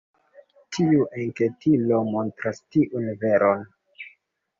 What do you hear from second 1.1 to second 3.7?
enketilo montras tiun veron.